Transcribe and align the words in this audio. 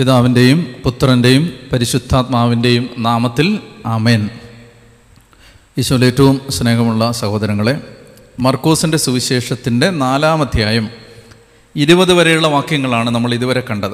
പിതാവിന്റെയും 0.00 0.74
പുത്രന്റെയും 0.84 1.52
പരിശുദ്ധാത്മാവിന്റെയും 1.72 2.90
നാമത്തിൽ 2.98 3.58
ആമേൻ. 3.86 4.30
ഈശോയിൽ 5.78 6.04
ഏറ്റവും 6.04 6.40
സ്നേഹമുള്ള 6.50 7.12
സഹോദരങ്ങളെ 7.12 7.80
മർക്കോസിന്റെ 8.40 8.98
സുവിശേഷത്തിന്റെ 8.98 9.90
നാലാം 9.90 10.42
അധ്യായം 10.42 10.88
ഇരുപത് 11.76 12.12
വരെയുള്ള 12.12 12.46
വാക്യങ്ങളാണ് 12.46 13.10
നമ്മൾ 13.10 13.34
ഇതുവരെ 13.34 13.62
കണ്ടത്. 13.70 13.92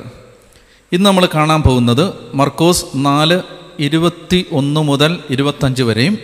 ഇന്ന് 0.92 1.06
നമ്മൾ 1.06 1.28
കാണാൻ 1.34 1.62
പോകുന്നത് 1.62 2.14
മർക്കോസ് 2.34 2.84
നാല് 2.94 3.40
ഇരുപത്തി 3.80 4.46
ഒന്ന് 4.52 4.80
മുതൽ 4.80 5.18
ഇരുപത്തഞ്ച് 5.30 5.82
വരെയും 5.82 6.18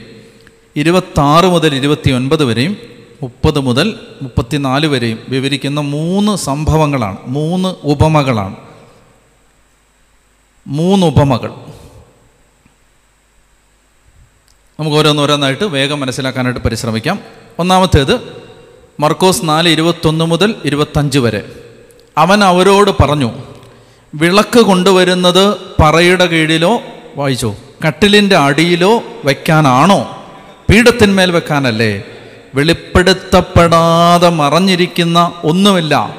ഇരുപത്താറ് 0.76 1.44
മുതൽ 1.44 1.74
ഇരുപത്തി 1.74 2.10
ഒൻപത് 2.10 2.44
വരെയും 2.44 2.76
മുപ്പത് 3.22 3.60
മുതൽ 3.60 3.94
മുപ്പത്തിനാല് 4.22 4.86
വരെയും 4.86 5.18
വിവരിക്കുന്ന 5.28 5.80
മൂന്ന് 5.80 6.36
സംഭവങ്ങളാണ് 6.36 7.16
മൂന്ന് 7.26 7.74
ഉപമകളാണ്. 7.84 8.56
മൂന്ന് 10.66 11.06
ഉപമകൾ. 11.06 11.50
നമുക്ക് 14.80 14.96
ഓരോന്നോരോന്നായിട്ട് 14.96 15.64
വേഗം 15.64 16.00
മനസ്സിലാക്കാനായിട്ട് 16.00 16.60
പരിശ്രമിക്കാം. 16.60 17.18
ഒന്നാമത്തേത് 17.58 18.42
മർക്കോസ് 19.00 19.40
നാല് 19.44 19.68
ഇരുപത്തൊന്ന് 19.68 20.24
മുതൽ 20.24 20.54
ഇരുപത്തഞ്ച് 20.64 21.18
വരെ. 21.18 21.52
അവൻ 22.18 22.44
അവരോട് 22.44 23.02
പറഞ്ഞു 23.02 23.32
വിളക്ക് 24.14 24.58
കൊണ്ടുവരുന്നത് 24.58 25.56
പറയുടെ 25.82 26.26
കീഴിലോ 26.26 26.80
വായിച്ചോ? 27.16 27.56
കട്ടിലിന്റെ 27.86 28.36
അടിയിലോ 28.36 29.02
വയ്ക്കാനാണോ 29.24 30.24
പീഠത്തിന്മേൽ 30.70 31.30
വെക്കാനല്ലേ? 31.30 32.02
വെളിപ്പെടുത്തപ്പെടാതെ 32.54 34.28
മറഞ്ഞിരിക്കുന്ന 34.28 35.32
ഒന്നുമില്ല. 35.44 36.16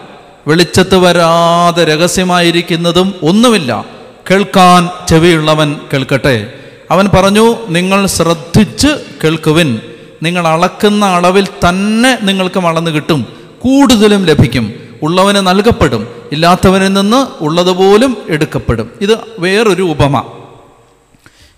വെളിച്ചത്ത് 0.48 0.98
വരാതെ 0.98 1.84
രഹസ്യമായിരിക്കുന്നതും 1.84 3.16
ഒന്നുമില്ല. 3.24 4.03
കേൾക്കാൻ 4.32 4.90
ചെവിയുള്ളവൻ 5.08 5.80
കേൾക്കട്ടെ. 5.94 6.54
അവൻ 6.92 7.08
പറഞ്ഞു 7.08 7.56
നിങ്ങൾ 7.68 8.06
ശ്രദ്ധിച്ച് 8.06 8.88
കേൾക്കുവിൻ. 9.24 9.80
നിങ്ങൾ 10.24 10.48
അളക്കുന്ന 10.48 11.06
അളവിൽ 11.06 11.48
തന്നെ 11.70 12.20
നിങ്ങൾക്ക് 12.22 12.60
വളർന്നു 12.60 12.92
കിട്ടും. 12.92 13.28
കൂടുതലും 13.60 14.26
ലഭിക്കും. 14.26 14.74
ഉള്ളവന് 15.02 15.36
നൽകപ്പെടും. 15.36 16.08
ഇല്ലാത്തവനിൽ 16.32 16.94
നിന്ന് 16.94 17.44
ഉള്ളതുപോലും 17.44 18.18
എടുക്കപ്പെടും. 18.30 18.92
ഇത് 19.02 19.18
വേറൊരു 19.40 19.84
ഉപമ. 19.84 20.24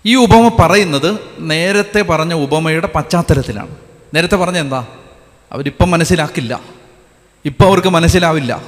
ഈ 0.06 0.14
ഉപമ 0.14 0.50
പറയുന്നത് 0.58 1.18
നേരത്തെ 1.38 2.02
പറഞ്ഞ 2.02 2.34
ഉപമയുടെ 2.34 2.86
പശ്ചാത്തലത്തിലാണ്. 2.86 3.74
നേരത്തെ 4.14 4.36
പറഞ്ഞ 4.36 4.58
എന്താ? 4.58 4.86
അവരിപ്പം 5.52 5.90
മനസ്സിലാക്കില്ല. 5.90 6.60
ഇപ്പം 7.44 7.66
അവർക്ക് 7.66 7.88
മനസ്സിലാവില്ല. 7.88 8.62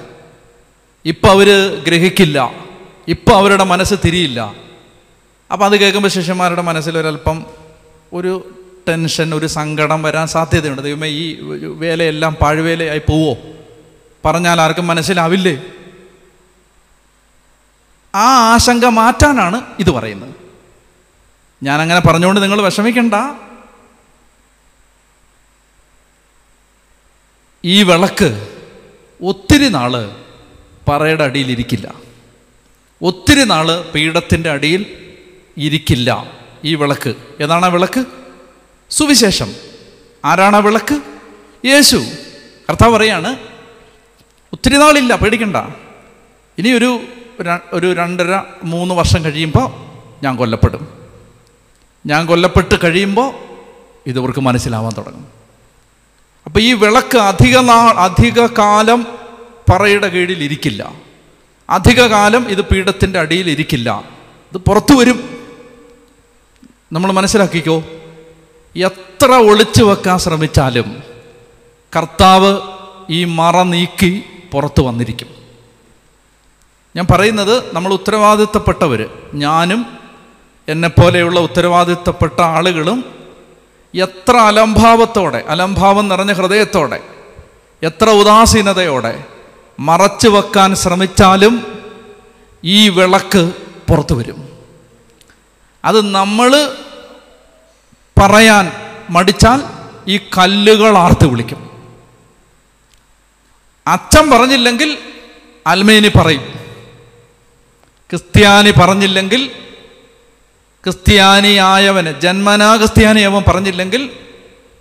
ഇപ്പം 1.05 1.31
അവർ 1.31 1.77
ഗ്രഹിക്കില്ല. 1.87 2.68
ഇപ്പം 3.09 3.37
അവരുടെ 3.37 3.65
മനസ്സ് 3.65 3.95
തിരിയില്ല. 4.05 4.55
അപ്പം 5.53 5.67
അത് 5.67 5.81
കേൾക്കുമ്പോൾ 5.81 6.09
ശിഷ്യന്മാരുടെ 6.09 6.63
മനസ്സിൽ 6.63 6.99
ഒരല്പം 6.99 7.47
ഒരു 8.13 8.55
ടെൻഷൻ 8.89 9.35
ഒരു 9.35 9.47
സങ്കടം 9.47 10.03
വരാൻ 10.03 10.27
സാധ്യതയുണ്ട്. 10.27 10.83
ദൈവമേ 10.83 11.09
ഈ 11.09 11.37
വേലയെല്ലാം 11.65 12.35
പാഴ്വേലയായി 12.35 12.99
പോവോ? 12.99 13.37
പറഞ്ഞാൽ 14.25 14.61
ആർക്കും 14.61 14.87
മനസ്സിലാവില്ലേ? 14.87 15.63
ആ 18.15 18.55
ആശങ്ക 18.55 18.85
മാറ്റാനാണ് 18.87 19.63
ഇത് 19.79 19.91
പറയുന്നത്. 19.91 20.35
ഞാനങ്ങനെ 21.63 22.01
പറഞ്ഞുകൊണ്ട് 22.01 22.41
നിങ്ങൾ 22.41 22.63
വിഷമിക്കണ്ട. 22.63 23.15
ഈ 27.65 27.83
വിളക്ക് 27.83 28.49
ഒത്തിരി 29.23 29.69
നാൾ 29.69 30.17
പറയുടെ 30.89 31.25
അടിയിൽ 31.25 31.51
ഇരിക്കില്ല. 31.51 32.08
ഒത്തിരി 33.03 33.45
നാൾ 33.45 33.91
പീഠത്തിന്റെ 33.95 34.51
അടിയിൽ 34.51 34.87
ഇരിക്കില്ല 35.57 36.31
ഈ 36.65 36.75
വിളക്ക്. 36.75 37.15
ഏതാണ് 37.41 37.67
ആ 37.67 37.69
വിളക്ക്? 37.69 38.05
സുവിശേഷം. 38.91 39.55
ആരാണ് 40.25 40.57
ആ 40.57 40.59
വിളക്ക്? 40.59 41.01
യേശു. 41.65 41.97
കർത്താവ് 42.69 42.93
പറയാണ് 42.93 43.37
ഒത്തിരി 44.53 44.77
നാളില്ല 44.77 45.17
പേടിക്കണ്ട. 45.17 45.57
ഇനി 46.59 46.71
ഒരു 46.71 47.01
ഒരു 47.73 47.93
രണ്ടര 47.93 48.43
മൂന്ന് 48.65 48.95
വർഷം 48.95 49.25
കഴിയുമ്പോൾ 49.25 49.73
ഞാൻ 50.25 50.37
കൊല്ലപ്പെടും. 50.37 50.89
ഞാൻ 52.07 52.27
കൊല്ലപ്പെട്ട് 52.27 52.75
കഴിയുമ്പോൾ 52.85 53.35
ഇതവർക്ക് 54.07 54.39
മനസ്സിലാവാൻ 54.39 54.93
തുടങ്ങും. 54.97 55.27
അപ്പോൾ 56.47 56.61
ഈ 56.61 56.73
വിളക്ക് 56.73 57.19
അധിക 57.19 57.59
നാൾ 57.59 57.91
അധിക 57.91 58.47
കാലം 58.47 59.07
പറയുടെ 59.71 60.09
കീഴിൽ 60.09 60.43
ഇരിക്കില്ല. 60.43 61.08
അധിക 61.71 62.07
കാലം 62.07 62.49
ഇത് 62.49 62.61
പീഠത്തിന്റെ 62.61 63.19
അടിയിൽ 63.19 63.51
ഇരിക്കില്ല 63.51 64.01
ഇത് 64.53 64.59
പുറത്തു 64.59 64.95
വരും. 64.95 65.39
നമ്മൾ 66.93 67.13
മനസ്സിലാക്കിക്കോ? 67.13 67.85
എത്ര 68.77 69.33
ഒളിച്ചു 69.33 69.85
വെക്കാൻ 69.85 70.19
ശ്രമിച്ചാലും 70.19 71.03
കർത്താവ് 71.97 72.61
ഈ 73.11 73.25
മറ 73.25 73.63
നീക്കി 73.63 74.23
പുറത്തു 74.53 74.83
വന്നിരിക്കും. 74.83 75.29
ഞാൻ 76.97 77.07
പറയുന്നത് 77.11 77.75
നമ്മൾ 77.75 77.93
ഉത്തരവാദിത്തപ്പെട്ടവർ 77.93 79.11
ഞാനും 79.35 79.87
എന്നെപ്പോലെയുള്ള 80.69 81.41
ഉത്തരവാദിത്തപ്പെട്ട 81.41 82.41
ആളുകളും 82.41 83.05
എത്ര 83.95 84.37
അലംഭാവത്തോടെ 84.37 85.45
അലംഭാവം 85.49 86.09
നിറഞ്ഞ 86.09 86.33
ഹൃദയത്തോടെ 86.33 87.01
എത്ര 87.83 88.11
ഉദാസീനതയോടെ 88.11 89.25
മറച്ചു 89.79 90.29
വെക്കാൻ 90.29 90.75
ശ്രമിച്ചാലും 90.75 91.67
ഈ 92.65 92.89
വിളക്ക് 92.89 93.53
പുറത്തു 93.89 94.15
വരും. 94.15 94.49
അത് 95.85 96.15
നമ്മൾ 96.15 96.77
പറയാൻ 98.23 98.73
മടിച്ചാൽ 99.11 99.63
ഈ 100.09 100.19
കല്ലുകൾ 100.19 100.99
ആർത്ത് 100.99 101.27
വിളിക്കും. 101.27 101.71
അച്ഛൻ 103.87 104.31
പറഞ്ഞില്ലെങ്കിൽ 104.31 104.99
അൽമേനി 105.67 106.09
പറയും. 106.09 106.43
ക്രിസ്ത്യാനി 108.11 108.71
പറഞ്ഞില്ലെങ്കിൽ 108.71 109.47
ക്രിസ്ത്യാനിയായവന് 110.85 112.21
ജന്മനാ 112.21 112.77
ക്രിസ്ത്യാനി 112.77 113.21
അവൻ 113.21 113.43
പറഞ്ഞില്ലെങ്കിൽ 113.49 114.11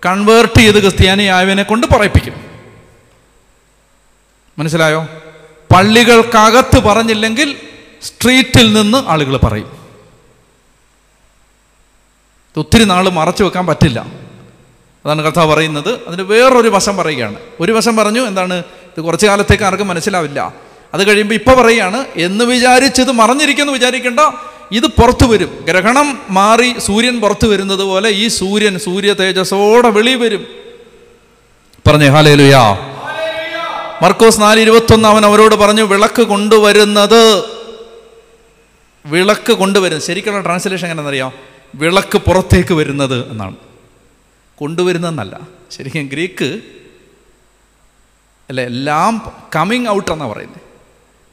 കൺവേർട്ട് 0.06 0.58
ചെയ്ത് 0.58 0.80
ക്രിസ്ത്യാനിയായവനെ 0.80 1.62
കൊണ്ട് 1.62 1.86
പറയിപ്പിക്കും. 1.86 2.47
മനസ്സിലായോ? 4.58 5.06
പള്ളികൾക്കകത്ത് 5.74 6.78
പറഞ്ഞില്ലെങ്കിൽ 6.78 7.56
സ്ട്രീറ്റിൽ 8.02 8.72
നിന്ന് 8.72 9.02
ആളുകൾ 9.06 9.36
പറയും. 9.36 9.78
ഒത്തിരി 12.56 12.84
നാൾ 12.84 13.08
മറച്ചു 13.08 13.44
വെക്കാൻ 13.44 13.66
പറ്റില്ല. 13.66 14.06
അതാണ് 15.06 15.22
കഥ 15.22 15.44
പറയുന്നത്. 15.44 15.98
അതിന് 16.08 16.22
വേറൊരു 16.22 16.68
വശം 16.68 16.96
പറയുകയാണ്. 16.96 17.36
ഒരു 17.60 17.72
വശം 17.72 17.96
പറഞ്ഞു 17.96 18.20
എന്താണ്? 18.20 18.54
ഇത് 18.54 19.00
കുറച്ച് 19.00 19.26
കാലത്തേക്ക് 19.26 19.64
ആർക്കും 19.64 19.88
മനസ്സിലാവില്ല. 19.88 20.54
അത് 20.94 21.06
കഴിയുമ്പോൾ 21.06 21.34
ഇപ്പോൾ 21.34 21.62
പറയുകയാണ് 21.62 22.04
എന്ന് 22.16 22.44
വിചാരിച്ചത് 22.44 23.12
മറഞ്ഞിരിക്കുന്നു 23.12 23.72
വിചാരിക്കേണ്ട. 23.72 24.20
ഇത് 24.72 24.86
പുറത്തു 24.86 25.26
വരും. 25.26 25.64
ഗ്രഹണം 25.68 26.18
മാറി 26.30 26.74
സൂര്യൻ 26.78 27.20
പുറത്തു 27.20 27.46
വരുന്നത് 27.46 27.82
പോലെ 27.82 28.10
ഈ 28.10 28.28
സൂര്യൻ 28.28 28.78
സൂര്യ 28.78 29.12
തേജസ്സോടെ 29.12 29.88
വെളി 29.88 30.14
വരും. 30.14 30.46
പറഞ്ഞേ 31.88 32.06
ഹാലേലുയാ. 32.06 32.97
മർക്കോസ് 34.02 34.40
നാല് 34.40 34.60
ഇരുപത്തൊന്ന് 34.60 35.08
അവൻ 35.08 35.26
അവരോട് 35.26 35.54
പറഞ്ഞു 35.54 35.82
വിളക്ക് 35.82 36.22
കൊണ്ടുവരുന്നത് 36.22 37.44
വിളക്ക് 39.06 39.52
കൊണ്ടുവരുന്നത് 39.52 40.04
ശരിക്കുള്ള 40.04 40.40
ട്രാൻസ്ലേഷൻ 40.40 40.84
എങ്ങനെയെന്നറിയാം 40.84 41.32
വിളക്ക് 41.74 42.18
പുറത്തേക്ക് 42.18 42.74
വരുന്നത് 42.74 43.30
എന്നാണ്. 43.30 43.56
കൊണ്ടുവരുന്നതെന്നല്ല. 44.56 45.40
ശരിക്കും 45.70 46.06
ഗ്രീക്ക് 46.06 46.60
അല്ല 48.48 48.60
എല്ലാം 48.60 49.32
കമ്മിങ് 49.56 49.88
ഔട്ട് 49.88 50.10
എന്നാണ് 50.12 50.32
പറയുന്നത്. 50.32 50.60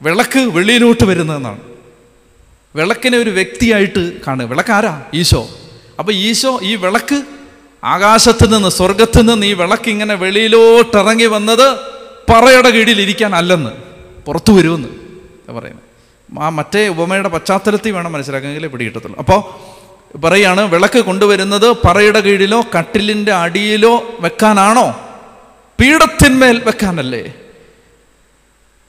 വിളക്ക് 0.02 0.38
വെളിയിലോട്ട് 0.38 1.04
വരുന്നതെന്നാണ് 1.04 1.60
വിളക്കിനെ 2.76 3.18
ഒരു 3.18 3.30
വ്യക്തിയായിട്ട് 3.30 4.20
കാണുക. 4.26 4.46
വിളക്കാരാ 4.46 5.04
ഈശോ. 5.14 5.48
അപ്പോൾ 5.98 6.12
ഈശോ 6.12 6.60
ഈ 6.62 6.74
വിളക്ക് 6.74 7.22
ആകാശത്ത് 7.84 8.56
നിന്ന് 8.56 8.68
സ്വർഗത്ത് 8.68 9.32
നിന്ന് 9.32 9.46
ഈ 9.46 9.52
വിളക്ക് 9.52 9.88
ഇങ്ങനെ 9.88 10.14
വെളിയിലോട്ടിറങ്ങി 10.14 11.24
വന്നത് 11.24 11.95
പറയുടെ 12.30 12.70
കീഴിൽ 12.70 13.00
ഇരിക്കാൻ 13.00 13.34
അല്ലെന്ന്. 13.34 13.70
പുറത്തു 14.26 14.52
വരുമെന്ന് 14.52 14.88
പറയുന്നത് 15.52 15.86
ആ 16.40 16.48
മറ്റേ 16.48 16.88
ഉപമയുടെ 16.88 17.28
പശ്ചാത്തലത്തിൽ 17.28 17.90
വേണം 17.90 18.12
മനസ്സിലാക്കാമെങ്കിലേ 18.12 18.68
പിടികിട്ടത്തുള്ളൂ. 18.68 19.18
അപ്പോൾ 19.18 20.18
പറയാണ് 20.18 20.60
വിളക്ക് 20.60 20.98
കൊണ്ടുവരുന്നത് 20.98 21.76
പറയുടെ 21.86 22.20
കീഴിലോ 22.20 22.64
കട്ടിലിന്റെ 22.78 23.32
അടിയിലോ 23.32 24.04
വെക്കാനാണോ? 24.20 25.00
പീഠത്തിന്മേൽ 25.80 26.62
വെക്കാനല്ലേ? 26.66 27.32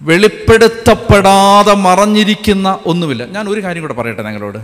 വെളിപ്പെടുത്തപ്പെടാതെ 0.01 1.73
മറഞ്ഞിരിക്കുന്ന 1.73 2.79
ഒന്നുമില്ല. 2.85 3.25
ഞാൻ 3.25 3.49
ഒരു 3.49 3.63
കാര്യം 3.63 3.81
കൂടെ 3.81 3.93
പറയട്ടെ 3.93 4.23
ഞങ്ങളോട്. 4.23 4.57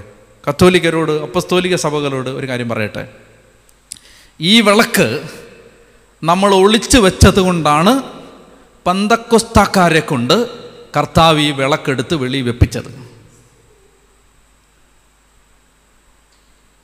കത്തോലിക്കരോട് 0.50 1.12
അപ്പസ്തോലിക 1.12 1.76
സഭകളോട് 1.76 2.30
ഒരു 2.30 2.48
കാര്യം 2.48 2.70
പറയട്ടെ. 2.70 3.08
ഈ 4.42 4.62
വിളക്ക് 4.62 5.22
നമ്മൾ 6.24 6.56
ഒളിച്ചു 6.56 6.98
വെച്ചത് 6.98 7.40
കൊണ്ടാണ് 7.40 8.13
പന്തക്കുസ്താക്കാരെ 8.88 10.00
കൊണ്ട് 10.00 10.34
കർത്താവ് 10.98 11.40
ഈ 11.40 11.52
വിളക്കെടുത്ത് 11.52 12.16
വെളി 12.16 12.42
വെപ്പിച്ചത്. 12.42 13.04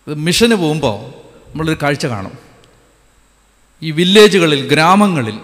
മിഷന് 0.07 0.56
പോകുമ്പോൾ 0.56 0.98
നമ്മളൊരു 1.51 1.78
കാഴ്ച 1.81 2.06
കാണും. 2.06 2.38
ഈ 3.84 3.92
വില്ലേജുകളിൽ 3.92 4.69
ഗ്രാമങ്ങളിൽ 4.69 5.40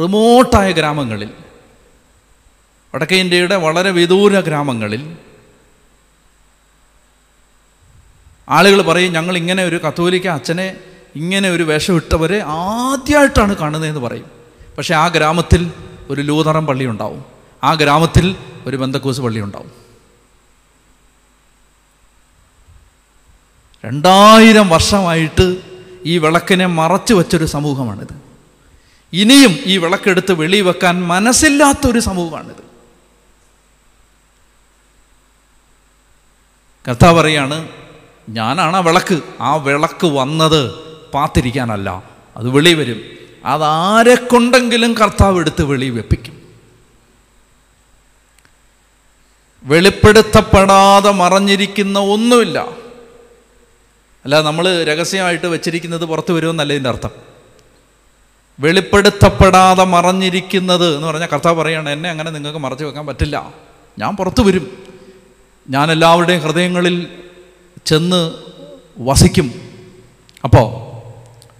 റിമോട്ടായ 0.00 0.72
ഗ്രാമങ്ങളിൽ 0.72 1.30
വടക്കേ 2.94 3.16
ഇന്ത്യയുടെ 3.16 3.56
വളരെ 3.56 3.90
വിദൂര 3.90 4.40
ഗ്രാമങ്ങളിൽ 4.40 5.16
ആളുകൾ 8.48 8.82
പറയും 8.82 9.12
ഞങ്ങൾ 9.12 9.36
ഇങ്ങനെ 9.36 9.64
ഒരു 9.64 9.76
കത്തോലിക്ക 9.76 10.26
അച്ഛനെ 10.26 10.76
ഇങ്ങനെ 11.16 11.50
ഒരു 11.50 11.62
വേഷമിട്ടവരെ 11.62 12.40
ആദ്യമായിട്ടാണ് 12.46 13.56
കാണുന്നതെന്ന് 13.56 14.00
പറയും. 14.00 14.43
പക്ഷേ 14.78 14.94
ആ 14.94 15.08
ഗ്രാമത്തിൽ 15.08 15.72
ഒരു 16.10 16.20
ലൂതറം 16.20 16.66
പള്ളി 16.66 16.86
ഉണ്ടാവും. 16.86 17.24
ആ 17.64 17.74
ഗ്രാമത്തിൽ 17.74 18.36
ഒരു 18.66 18.76
ബന്ധക്കൂസ് 18.76 19.20
പള്ളി 19.20 19.40
ഉണ്ടാവും. 19.40 19.84
രണ്ടായിരം 23.84 24.68
വർഷമായിട്ട് 24.68 25.56
ഈ 26.04 26.18
വിളക്കിനെ 26.18 26.66
മറച്ചു 26.66 27.14
വെച്ചൊരു 27.14 27.44
സമൂഹമാണിത്. 27.44 28.14
ഇനിയും 29.12 29.58
ഈ 29.64 29.78
വിളക്കെടുത്ത് 29.78 30.32
വെളി 30.32 30.60
വെക്കാൻ 30.60 31.06
മനസ്സില്ലാത്തൊരു 31.06 32.00
സമൂഹമാണിത്. 32.00 32.64
കഥ 36.90 37.12
പറയാണ് 37.12 37.68
ഞാനാണ് 38.28 38.76
ആ 38.76 38.80
വിളക്ക്. 38.80 39.22
ആ 39.40 39.54
വിളക്ക് 39.54 40.06
വന്നത് 40.06 40.74
പാത്തിരിക്കാനല്ല. 41.14 42.02
അത് 42.36 42.48
വെളി 42.48 42.74
വരും. 42.74 43.23
അതാരെ 43.44 44.14
കൊണ്ടെങ്കിലും 44.14 44.94
കർത്താവ് 44.94 45.38
എടുത്ത് 45.38 45.64
വെളി 45.64 45.90
വെപ്പിക്കും. 45.90 46.42
വെളിപ്പെടുത്തപ്പെടാതെ 49.64 51.10
മറഞ്ഞിരിക്കുന്ന 51.10 51.98
ഒന്നുമില്ല. 51.98 52.58
അല്ല 54.24 54.40
നമ്മൾ 54.40 54.84
രഹസ്യമായിട്ട് 54.84 55.46
വെച്ചിരിക്കുന്നത് 55.46 56.04
പുറത്തു 56.04 56.32
വരുമെന്നല്ല 56.32 56.72
ഇതിന്റെ 56.72 56.90
അർത്ഥം? 56.90 57.10
വെളിപ്പെടുത്തപ്പെടാതെ 58.60 59.84
മറഞ്ഞിരിക്കുന്നത് 59.84 60.96
എന്ന് 60.96 61.06
പറഞ്ഞാൽ 61.06 61.26
കർത്താവ് 61.26 61.62
പറയുകയാണ് 61.62 61.90
എന്നെ 61.90 62.10
അങ്ങനെ 62.10 62.30
നിങ്ങൾക്ക് 62.30 62.58
മറച്ചു 62.58 62.84
വെക്കാൻ 62.84 63.06
പറ്റില്ല. 63.06 63.54
ഞാൻ 63.98 64.16
പുറത്തു 64.16 64.42
വരും. 64.42 64.78
ഞാൻ 65.70 65.92
എല്ലാവരുടെയും 65.92 66.42
ഹൃദയങ്ങളിൽ 66.42 67.18
ചെന്ന് 67.86 68.32
വസിക്കും. 68.98 69.52
അപ്പോൾ 70.44 70.83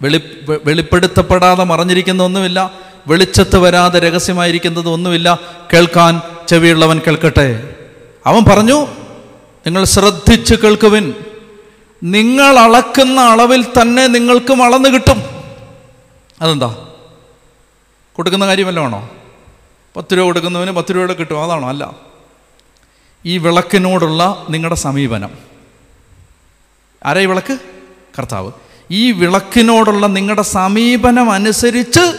വെളി 0.02 0.20
വെളിപ്പെടുത്തപ്പെടാതെ 0.64 1.64
മറഞ്ഞിരിക്കുന്ന 1.64 2.22
ഒന്നുമില്ല 2.22 2.70
വെളിച്ചത്ത് 3.06 3.58
വരാതെ 3.58 3.98
രഹസ്യമായിരിക്കുന്നത് 3.98 4.88
ഒന്നുമില്ല. 4.88 5.38
കേൾക്കാൻ 5.72 6.22
ചെവിയുള്ളവൻ 6.48 6.98
കേൾക്കട്ടെ. 6.98 7.74
അവൻ 8.26 8.44
പറഞ്ഞു 8.44 8.86
നിങ്ങൾ 9.66 9.84
ശ്രദ്ധിച്ച് 9.84 10.54
കേൾക്കുവിൻ. 10.54 11.14
നിങ്ങൾ 12.02 12.58
അളക്കുന്ന 12.58 13.20
അളവിൽ 13.20 13.64
തന്നെ 13.64 14.06
നിങ്ങൾക്കും 14.06 14.62
അളന്ന് 14.62 14.88
കിട്ടും. 14.88 15.22
അതെന്താ? 16.40 16.88
കൊടുക്കുന്ന 18.12 18.46
കാര്യമല്ല 18.46 18.80
ആണോ 18.80 19.10
പത്ത് 19.96 20.16
രൂപ 20.16 20.24
കൊടുക്കുന്നവന് 20.24 20.70
പത്ത് 20.70 20.90
രൂപയുടെ 20.90 21.14
കിട്ടും. 21.14 21.44
അതാണോ? 21.44 21.68
അല്ല. 21.68 21.92
ഈ 23.26 23.38
വിളക്കിനോടുള്ള 23.38 24.46
നിങ്ങളുടെ 24.50 24.74
സമീപനം. 24.74 25.30
ആരാ 27.06 27.20
ഈ 27.20 27.26
വിളക്ക്? 27.26 27.58
കർത്താവ്. 28.18 28.52
ഈ 28.90 29.12
വിളക്കിനോടുള്ള 29.12 30.06
നിങ്ങളുടെ 30.06 30.42
സമീപനം 30.42 31.32
അനുസരിച്ച് 31.32 32.18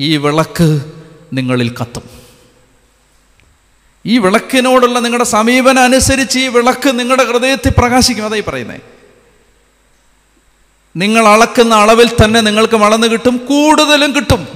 ഈ 0.00 0.16
വിളക്ക് 0.16 0.80
നിങ്ങളിൽ 1.32 1.74
കത്തും. 1.80 2.02
ഈ 4.06 4.18
വിളക്കിനോടുള്ള 4.18 4.98
നിങ്ങളുടെ 4.98 5.24
സമീപനം 5.24 5.82
അനുസരിച്ച് 5.82 6.38
ഈ 6.38 6.48
വിളക്ക് 6.48 6.98
നിങ്ങളുടെ 6.98 7.24
ഹൃദയത്തിൽ 7.24 7.72
പ്രകാശിക്കും. 7.78 8.24
അതായി 8.24 8.44
പറയുന്നത് 8.48 8.80
നിങ്ങൾ 10.96 11.28
അളക്കുന്ന 11.28 11.74
അളവിൽ 11.74 12.10
തന്നെ 12.24 12.40
നിങ്ങൾക്ക് 12.40 12.76
വളർന്നു 12.76 13.06
കിട്ടും 13.06 13.36
കൂടുതലും 13.36 14.16
കിട്ടും. 14.16 14.48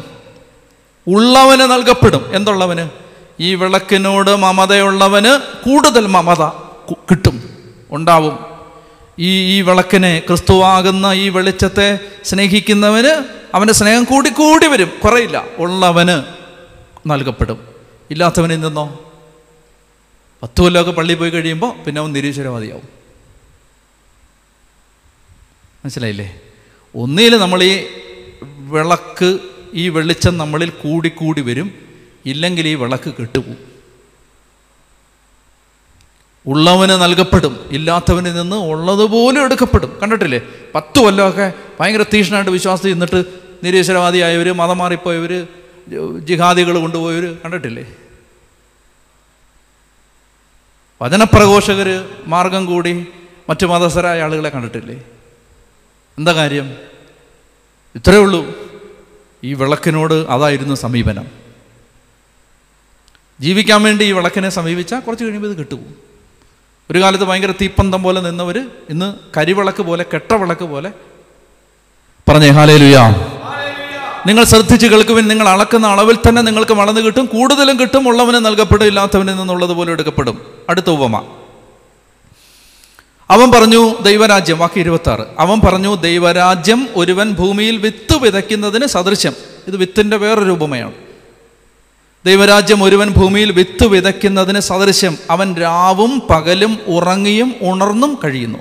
ഉള്ളവന് 1.07 1.61
നൽകപ്പെടും. 1.61 2.37
എന്തുള്ളവന്? 2.37 2.91
ഈ 3.41 3.55
വിളക്കിനോട് 3.55 4.37
മമതയുള്ളവന് 4.37 5.63
കൂടുതൽ 5.65 6.07
മമത 6.07 6.45
കിട്ടും 7.11 7.51
ഉണ്ടാവും. 7.91 8.50
ഈ 9.21 9.59
ഈ 9.59 9.63
വിളക്കിനെ 9.63 10.23
ക്രിസ്തുവാകുന്ന 10.29 11.13
ഈ 11.13 11.29
വെളിച്ചത്തെ 11.29 11.99
സ്നേഹിക്കുന്നവന് 12.25 13.25
അവന്റെ 13.55 13.75
സ്നേഹം 13.75 14.05
കൂടി 14.05 14.29
കൂടി 14.29 14.67
വരും. 14.67 14.93
കുറയില്ല. 15.05 15.45
ഉള്ളവന് 15.59 16.23
നൽകപ്പെടും. 17.07 17.69
ഇല്ലാത്തവന് 18.11 18.51
നിന്നോ? 18.51 19.13
പത്ത് 20.43 20.61
കൊല്ലമൊക്കെ 20.61 20.93
പള്ളിയിൽ 20.93 21.19
പോയി 21.19 21.31
കഴിയുമ്പോൾ 21.31 21.83
പിന്നെ 21.83 22.01
അവൻ 22.01 22.13
നിരീശ്വരവാദിയാവും. 22.13 22.89
മനസ്സിലായില്ലേ? 25.85 26.41
ഒന്നിൽ 26.95 27.39
നമ്മൾ 27.39 27.63
ഈ 27.63 27.87
വിളക്ക് 28.43 29.39
ഈ 29.75 29.89
വെളിച്ചം 29.89 30.39
നമ്മളിൽ 30.39 30.71
കൂടിക്കൂടി 30.71 31.41
വരും. 31.41 31.73
ഇല്ലെങ്കിൽ 32.27 32.69
ഈ 32.69 32.75
വിളക്ക് 32.75 33.15
കെട്ടുപോകും. 33.21 33.80
ഉള്ളവന് 36.47 36.91
നൽകപ്പെടും 36.91 37.69
ഇല്ലാത്തവനിൽ 37.71 38.35
നിന്ന് 38.35 38.57
ഉള്ളതുപോലെ 38.57 39.41
എടുക്കപ്പെടും. 39.41 39.99
കണ്ടിട്ടില്ലേ? 40.03 40.41
പത്ത് 40.75 40.99
കൊല്ലമൊക്കെ 40.99 41.53
ഭയങ്കര 41.81 42.03
തീഷ്ണമായിട്ട് 42.03 42.51
വിശ്വാസത്തിൽ 42.51 42.93
നിന്നിട്ട് 42.93 43.25
നിരീശ്വരവാദിയായവർ 43.65 44.57
മതം 44.57 44.79
മാറിപ്പോയവർ 44.79 45.47
ജിഹാദികൾ 46.19 46.79
കൊണ്ടുപോയവർ 46.79 47.37
കണ്ടിട്ടില്ലേ? 47.45 47.95
വചനപ്രഘോഷകർ 51.03 52.09
മാർഗം 52.27 52.67
കൂടി 52.67 53.07
മറ്റു 53.49 53.67
മതസ്ഥരായ 53.67 54.23
ആളുകളെ 54.23 54.49
കണ്ടിട്ടില്ലേ? 54.49 55.05
എന്താ 56.19 56.33
കാര്യം? 56.33 56.77
ഇത്രയേ 57.95 58.19
ഉള്ളൂ. 58.19 58.55
ഈ 59.45 59.55
വിളക്കിനോട് 59.55 60.15
അതായിരുന്നു 60.15 60.75
സമീപനം. 60.75 61.27
ജീവിക്കാൻ 63.41 63.83
വേണ്ടി 63.83 64.05
ഈ 64.05 64.13
വിളക്കിനെ 64.13 64.49
സമീപിച്ചാൽ 64.49 65.01
കുറച്ച് 65.01 65.25
കഴിയുമ്പോൾ 65.25 65.49
ഇത് 65.49 65.59
കിട്ടുപോകും 65.59 66.10
ഒരു 66.91 67.03
കാലത്ത് 67.03 67.25
ഭയങ്കര 67.25 67.51
തീപ്പന്തം 67.51 68.03
പോലെ 68.03 68.21
നിന്നവർ 68.21 68.59
ഇന്ന് 68.91 69.15
കരിവിളക്ക് 69.37 69.83
പോലെ 69.83 70.05
കെട്ടവിളക്ക് 70.15 70.65
പോലെ 70.65 70.93
പറഞ്ഞേ 72.29 72.49
ഹാലേ 72.49 72.77
ലുയാ 72.77 73.09
നിങ്ങൾ 74.27 74.45
ശ്രദ്ധിച്ച് 74.45 74.87
കേൾക്കുവിൻ 74.87 75.29
നിങ്ങൾ 75.29 75.49
അളക്കുന്ന 75.49 75.87
അളവിൽ 75.87 76.19
തന്നെ 76.29 76.43
നിങ്ങൾക്ക് 76.43 76.73
വളർന്നു 76.73 77.01
കിട്ടും 77.01 77.25
കൂടുതലും 77.25 77.81
കിട്ടും 77.81 78.09
ഉള്ളവന് 78.09 78.47
നൽകപ്പെടും 78.47 78.87
ഇല്ലാത്തവനിൽ 78.87 79.37
നിന്നുള്ളത് 79.37 79.71
പോലെ 79.71 79.93
എടുക്കപ്പെടും. 79.93 80.45
അടുത്ത 80.69 80.91
ഉപമ. 80.91 81.17
അവൻ 83.31 83.53
പറഞ്ഞു 83.53 84.03
ദൈവരാജ്യം 84.03 84.59
വാക്ക് 84.59 84.81
ഇരുപത്തി 84.81 85.11
ആറ് 85.11 85.21
അവൻ 85.38 85.61
പറഞ്ഞു 85.61 85.95
ദൈവരാജ്യം 85.95 86.88
ഒരുവൻ 86.97 87.31
ഭൂമിയിൽ 87.31 87.76
വിത്ത് 87.76 88.17
വിതയ്ക്കുന്നതിന് 88.17 88.87
സദൃശ്യം. 88.87 89.33
ഇത് 89.67 89.76
വിത്തിന്റെ 89.76 90.17
വേറൊരു 90.17 90.50
ഉപമയാണ്. 90.50 90.93
ദൈവരാജ്യം 92.27 92.83
ഒരുവൻ 92.83 93.09
ഭൂമിയിൽ 93.11 93.53
വിത്ത് 93.53 93.87
വിതയ്ക്കുന്നതിന് 93.87 94.61
സദൃശ്യം. 94.61 95.19
അവൻ 95.31 95.57
രാവും 95.57 96.23
പകലും 96.31 96.79
ഉറങ്ങിയും 96.87 97.55
ഉണർന്നും 97.62 98.19
കഴിയുന്നു. 98.25 98.59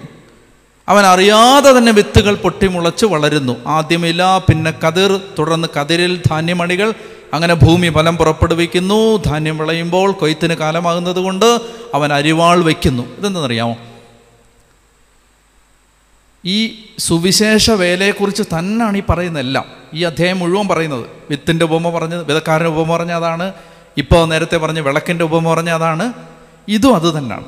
അവൻ 0.89 1.05
അറിയാതെ 1.05 1.77
തന്നെ 1.77 1.91
വിത്തുകൾ 1.91 2.35
പൊട്ടിമുളച്ച് 2.35 3.05
വളരുന്നു. 3.05 3.55
ആദ്യമില്ല 3.67 4.37
പിന്നെ 4.37 4.73
കതിർ 4.87 5.19
തുടർന്ന് 5.39 5.67
കതിരിൽ 5.79 6.21
ധാന്യമണികൾ. 6.29 6.93
അങ്ങനെ 7.33 7.53
ഭൂമി 7.53 7.89
ഫലം 7.89 8.17
പുറപ്പെടുവിക്കുന്നു. 8.17 9.23
ധാന്യം 9.25 9.57
വിളയുമ്പോൾ 9.57 10.11
കൊയ്ത്തിന് 10.11 10.53
കാലമാകുന്നത് 10.53 11.19
കൊണ്ട് 11.19 11.59
അവൻ 11.93 12.13
അരിവാൾ 12.13 12.63
വയ്ക്കുന്നു. 12.63 13.03
ഇതെന്തെന്നറിയാമോ? 13.17 13.75
ഈ 16.45 16.85
സുവിശേഷ 16.99 17.71
വേലയെക്കുറിച്ച് 17.71 18.43
തന്നെയാണ് 18.43 18.97
ഈ 18.97 19.01
പറയുന്നതെല്ലാം. 19.09 19.65
ഈ 19.93 20.03
അധ്യായം 20.03 20.39
മുഴുവൻ 20.39 20.67
പറയുന്നത്. 20.67 21.05
വിത്തിന്റെ 21.29 21.65
ഉപമ 21.65 21.89
പറഞ്ഞത് 21.89 22.23
വിതക്കാരന്റെ 22.23 22.69
ഉപമ 22.69 22.97
പറഞ്ഞ 22.97 23.11
അതാണ് 23.11 23.53
ഇപ്പോൾ 23.97 24.27
നേരത്തെ 24.27 24.57
പറഞ്ഞ 24.57 24.79
വിളക്കിന്റെ 24.79 25.23
ഉപമ 25.23 25.53
പറഞ്ഞ 25.53 25.69
അതാണ് 25.69 26.13
ഇതും 26.67 26.95
അത് 26.95 27.17
തന്നെയാണ് 27.17 27.45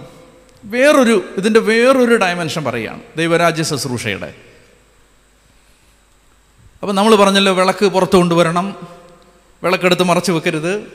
വേറൊരു 0.63 1.25
ഇതിന്റെ 1.37 1.59
വേറൊരു 1.59 2.17
ഡയമെൻഷൻ 2.17 2.63
പറയുകയാണ് 2.63 3.01
ദൈവരാജ്യ 3.17 3.63
ശുശ്രൂഷയുടെ. 3.63 4.33
അപ്പം 6.83 6.95
നമ്മൾ 6.95 7.15
പറഞ്ഞല്ലോ 7.15 7.53
വിളക്ക് 7.53 7.85
പുറത്ത് 7.85 8.15
കൊണ്ടുവരണം. 8.15 8.75
വിളക്കെടുത്ത് 9.63 10.03
മറച്ചു 10.03 10.31
വെക്കരുത്. 10.31 10.91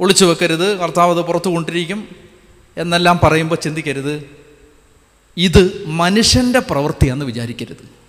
ഒളിച്ചു 0.00 0.24
വെക്കരുത്. 0.24 0.76
കർത്താവ് 0.78 1.18
അത് 1.18 1.24
പുറത്ത് 1.24 1.48
കൊണ്ടിരിക്കും. 1.48 2.08
എന്നെല്ലാം 2.76 3.20
പറയുമ്പോൾ 3.22 3.56
ചിന്തിക്കരുത്. 3.56 4.39
ഇത് 5.36 5.84
മനുഷ്യന്റെ 5.86 6.58
പ്രവൃത്തിയാണെന്ന് 6.58 7.24
വിചാരിക്കരുത്. 7.24 8.00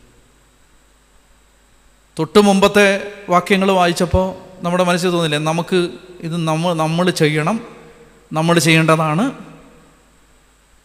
തൊട്ട് 2.19 2.41
മുമ്പത്തെ 2.41 3.13
വാക്യങ്ങൾ 3.29 3.71
വായിച്ചപ്പോൾ 3.71 4.35
നമ്മുടെ 4.63 4.83
മനസ്സിൽ 4.83 5.09
തോന്നില്ലേ 5.09 5.39
നമുക്ക് 5.39 5.89
ഇത് 6.19 6.37
നമ്മൾ 6.37 6.73
നമ്മൾ 6.73 7.09
ചെയ്യണം 7.09 7.67
നമ്മൾ 8.33 8.59
ചെയ്യേണ്ടതാണ്. 8.59 9.31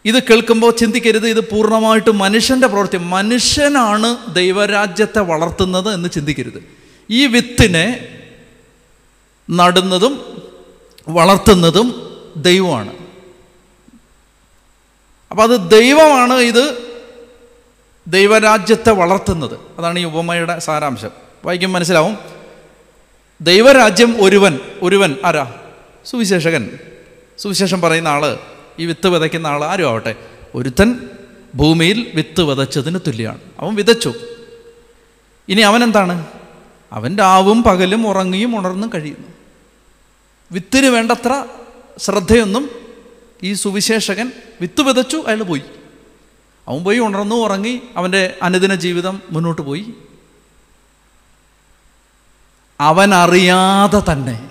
ഇത് 0.05 0.23
കേൾക്കുമ്പോൾ 0.23 0.71
ചിന്തിക്കരുത് 0.71 1.27
ഇത് 1.27 1.49
പൂർണമായിട്ട് 1.49 2.11
മനുഷ്യന്റെ 2.11 2.67
പ്രവൃത്തി. 2.67 2.97
മനുഷ്യനാണ് 2.97 4.33
ദൈവരാജ്യത്തെ 4.33 5.19
വളർത്തുന്നത് 5.19 5.93
എന്ന് 5.93 6.09
ചിന്തിക്കരുത്. 6.09 6.63
ഈ 7.09 7.27
വിത്തിനെ 7.27 8.19
നടുന്നതും 9.51 10.41
വളർത്തുന്നതും 11.09 12.17
ദൈവമാണ്. 12.37 13.06
അപ്പം 15.37 15.53
അത് 15.53 15.71
ദൈവമാണ് 15.71 16.33
ഇത് 16.33 16.77
ദൈവരാജ്യത്തെ 18.07 18.91
വളർത്തുന്നത്. 18.91 19.59
അതാണ് 19.77 19.99
ഈ 19.99 20.03
ഉപമയുടെ 20.03 20.59
സാരാംശം. 20.59 21.09
വായിക്കും 21.45 21.73
മനസ്സിലാവും. 21.73 22.17
ദൈവരാജ്യം 23.41 24.23
ഒരുവൻ 24.23 24.59
ഒരുവൻ 24.81 25.15
ആരാ? 25.25 25.53
സുവിശേഷകൻ. 26.05 26.79
സുവിശേഷം 27.37 27.81
പറയുന്ന 27.81 28.07
ആൾ 28.07 28.37
ഈ 28.79 28.85
വിത്ത് 28.85 29.07
വിതയ്ക്കുന്ന 29.07 29.47
ആൾ 29.47 29.65
ആരും 29.65 29.89
ആവട്ടെ. 29.89 30.15
ഒരുത്തൻ 30.55 31.09
ഭൂമിയിൽ 31.55 32.11
വിത്ത് 32.15 32.41
വിതച്ചതിന് 32.41 32.99
തുല്യമാണ് 33.07 33.41
അവൻ 33.59 33.75
വിതച്ചു. 33.75 34.13
ഇനി 35.49 35.61
അവൻ 35.61 35.83
എന്താണ്? 35.83 36.25
അവൻ 36.91 37.17
രാവും 37.17 37.63
പകലും 37.63 38.07
ഉറങ്ങിയും 38.07 38.59
ഉണർന്നും 38.59 38.91
കഴിയുന്നു. 38.95 39.27
വിത്തിന് 40.51 40.87
വേണ്ടത്ര 40.87 41.45
ശ്രദ്ധയൊന്നും 41.97 42.86
ഈ 43.43 43.53
സുവിശേഷകൻ 43.53 44.31
വിത്ത് 44.61 44.81
വിതച്ചു 44.81 45.17
അയാൾ 45.17 45.43
പോയി. 45.43 45.61
അവൻ 46.67 46.83
പോയി 46.83 46.99
ഉണർന്നു 46.99 47.35
ഉറങ്ങി 47.35 47.81
അവന്റെ 47.97 48.37
അനുദിന 48.41 48.75
ജീവിതം 48.75 49.21
മുന്നോട്ട് 49.29 49.61
പോയി. 49.61 49.93
അവൻ 52.79 53.13
അറിയാതെ 53.13 54.11
തന്നെ 54.11 54.49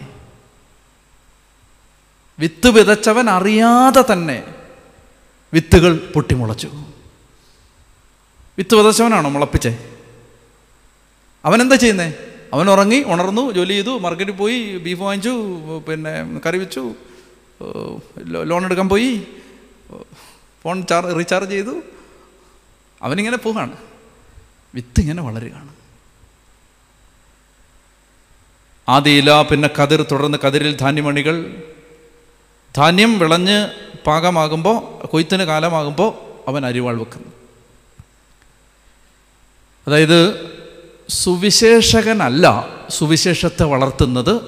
വിത്ത് 2.39 2.69
വിതച്ചവൻ 2.69 3.31
അറിയാതെ 3.31 4.13
തന്നെ 4.13 4.55
വിത്തുകൾ 5.55 6.13
പൊട്ടിമുളച്ചു. 6.15 6.71
വിത്ത് 8.59 8.75
വിതച്ചവനാണോ 8.75 9.31
മുളപ്പിച്ചേ? 9.31 9.91
അവൻ 11.45 11.63
എന്താ 11.63 11.77
ചെയ്യുന്നേ? 11.77 12.15
അവൻ 12.53 12.71
ഉറങ്ങി 12.71 13.05
ഉണർന്നു 13.07 13.53
ജോലി 13.53 13.73
ചെയ്തു 13.73 13.99
മാർക്കറ്റിൽ 13.99 14.33
പോയി 14.33 14.79
ബീഫ് 14.79 15.01
വാങ്ങിച്ചു 15.01 15.31
പിന്നെ 15.89 16.41
കറി 16.47 16.59
വെച്ചു 16.59 16.95
ലോൺ 18.25 18.65
എടുക്കാൻ 18.65 18.89
പോയി. 18.89 19.23
ഫോൺ 20.63 20.87
ചാർജ് 20.87 21.17
റീചാർജ് 21.17 21.51
ചെയ്തു. 21.51 21.83
അവനിങ്ങനെ 23.03 23.37
പോവാണ്. 23.37 23.77
വിത്ത് 24.75 25.01
ഇങ്ങനെ 25.01 25.23
വളരുകയാണ് 25.23 25.69
ആദ്യയില 28.89 29.43
പിന്നെ 29.43 29.71
കതിർ 29.83 30.03
തുടർന്ന് 30.03 30.39
കതിരിൽ 30.39 30.77
ധാന്യമണികൾ. 30.77 31.63
ധാന്യം 32.77 33.19
വിളഞ്ഞ് 33.19 33.69
പാകമാകുമ്പോൾ 34.07 35.07
കൊയ്ത്തിന് 35.07 35.43
കാലമാകുമ്പോൾ 35.43 36.15
അവൻ 36.49 36.67
അരിവാൾ 36.67 36.99
വെക്കുന്നു. 36.99 37.33
അതായത് 39.87 40.51
സുവിശേഷകനല്ല 41.09 42.69
സുവിശേഷത്തെ 42.91 43.65
വളർത്തുന്നത് 43.65 44.41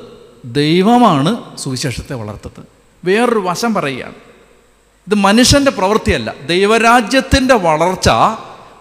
ദൈവമാണ് 0.45 1.57
സുവിശേഷത്തെ 1.57 2.15
വളർത്തുന്നത്. 2.15 2.78
വേറൊരു 3.05 3.39
വശം 3.39 3.75
പറയുകയാണ്. 3.75 4.15
ഇത് 5.09 5.15
മനുഷ്യന്റെ 5.15 5.71
പ്രവൃത്തിയല്ല. 5.71 6.35
ദൈവരാജ്യത്തിന്റെ 6.47 7.55
വളർച്ച 7.55 8.09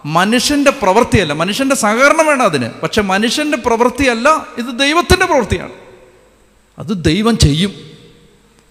മനുഷ്യന്റെ 0.05 0.71
പ്രവൃത്തിയല്ല. 0.71 1.33
മനുഷ്യന്റെ 1.33 1.75
സഹകരണം 1.75 2.25
വേണം 2.25 2.41
അതിന്. 2.41 2.69
പക്ഷെ 2.83 3.01
മനുഷ്യന്റെ 3.01 3.57
പ്രവൃത്തിയല്ല 3.57 4.47
ഇത് 4.57 4.79
ദൈവത്തിന്റെ 4.79 5.25
പ്രവൃത്തിയാണ്. 5.25 5.71
അത് 6.79 7.03
ദൈവം 7.03 7.37
ചെയ്യും. 7.37 7.73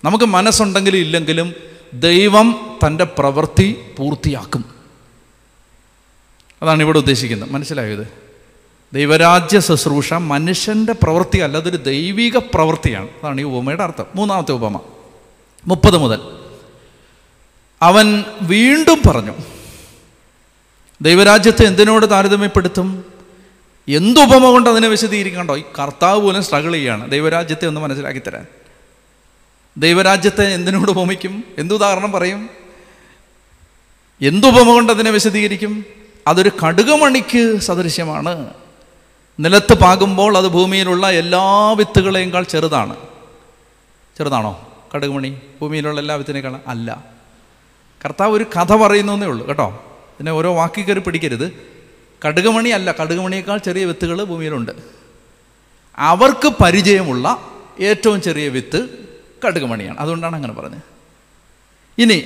നമുക്ക് 0.05 0.25
മനസ്സുണ്ടെങ്കിലും 0.25 0.99
ഇല്ലെങ്കിലും 0.99 1.55
ദൈവം 1.95 2.79
തന്റെ 2.87 3.05
പ്രവൃത്തി 3.05 3.77
പൂർത്തിയാക്കും. 3.99 4.65
അതാണ് 6.63 6.83
ഇവിടെ 6.83 6.99
ഉദ്ദേശിക്കുന്നത്. 6.99 7.51
മനസ്സിലായത് 7.51 8.09
ദൈവരാജ്യ 8.93 9.61
ശുശ്രൂഷ 9.61 10.13
മനുഷ്യന്റെ 10.13 10.93
പ്രവൃത്തിയല്ല 10.93 11.57
അതൊരു 11.57 11.77
ദൈവിക 11.77 12.37
പ്രവൃത്തിയാണ്. 12.37 13.09
അതാണ് 13.23 13.41
ഈ 13.41 13.45
ഉപമയുടെ 13.45 13.83
അർത്ഥം. 13.83 14.05
മൂന്നാമത്തെ 14.15 14.53
ഉപമ. 14.53 14.81
മുപ്പത് 15.67 15.97
മുതൽ. 15.97 16.21
അവൻ 17.83 18.25
വീണ്ടും 18.43 19.03
പറഞ്ഞു 19.07 19.35
ദൈവരാജ്യത്തെ 21.03 21.65
എന്തിനോട് 21.65 22.11
താരതമ്യപ്പെടുത്തും? 22.11 23.05
എന്തുപമ 23.89 24.45
കൊണ്ട് 24.45 24.71
അതിനെ 24.71 24.89
വിശദീകരിക്കണ്ടോ? 24.89 25.57
ഈ 25.57 25.63
കർത്താവ് 25.79 26.21
പോലും 26.21 26.45
സ്ട്രഗിൾ 26.45 26.73
ചെയ്യാണ് 26.73 27.11
ദൈവരാജ്യത്തെ 27.11 27.67
ഒന്ന് 27.67 27.81
മനസ്സിലാക്കി 27.81 28.23
തരാൻ. 28.27 28.47
ദൈവരാജ്യത്തെ 29.77 30.49
എന്തിനോട് 30.49 30.91
ഉപമിക്കും? 30.91 31.45
എന്തുദാഹരണം 31.59 32.13
പറയും? 32.13 32.51
എന്തുപമ 34.23 34.73
കൊണ്ട് 34.73 34.93
അതിനെ 34.93 35.11
വിശദീകരിക്കും? 35.11 35.85
അതൊരു 36.27 36.51
കടുകുമണിക്ക് 36.67 37.61
സദൃശ്യമാണ്. 37.61 38.51
നിലത്ത് 39.41 39.75
പാകുമ്പോൾ 39.75 40.39
അത് 40.39 40.49
ഭൂമിയിലുള്ള 40.49 41.11
എല്ലാ 41.11 41.73
വിത്തുകളെയും 41.73 42.47
ചെറുതാണ്. 42.49 42.97
ചെറുതാണോ? 44.19 44.76
കടുകുമണി 44.97 45.39
ഭൂമിയിലുള്ള 45.61 46.01
എല്ലാ 46.01 46.15
വിത്തിനേക്കാളും 46.15 46.61
അല്ല. 46.67 47.05
കർത്താവ് 48.05 48.33
ഒരു 48.33 48.45
കഥ 48.45 48.77
പറയുന്നു 48.77 49.13
എന്നേ 49.13 49.27
ഉള്ളൂ 49.27 49.49
കേട്ടോ? 49.49 49.85
പിന്നെ 50.19 50.33
ഓരോ 50.33 50.55
വാക്കി 50.55 50.83
കയറി 50.83 50.99
പിടിക്കരുത്. 50.99 51.53
കടുകുമണി 52.27 52.69
അല്ല 52.69 52.93
കടുകുമണിയേക്കാൾ 52.93 53.59
ചെറിയ 53.59 53.85
വിത്തുകൾ 53.85 54.25
ഭൂമിയിലുണ്ട്. 54.25 54.73
അവർക്ക് 55.99 56.53
പരിചയമുള്ള 56.63 57.41
ഏറ്റവും 57.81 58.23
ചെറിയ 58.23 58.49
വിത്ത് 58.49 58.89
കടുകുമണിയാണ്. 59.47 59.99
അതുകൊണ്ടാണ് 59.99 60.37
അങ്ങനെ 60.37 60.53
പറഞ്ഞത്. 60.53 60.81
ഇനി 61.99 62.25